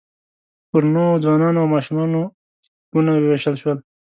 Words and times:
پر 0.69 0.83
نوو 0.93 1.21
ځوانانو 1.23 1.61
او 1.61 1.67
ماشومانو 1.75 2.21
کتابونه 2.63 3.11
ووېشل 3.15 3.55
شول. 3.61 3.77